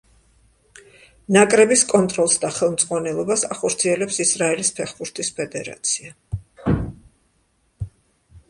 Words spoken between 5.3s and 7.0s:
ფედერაცია.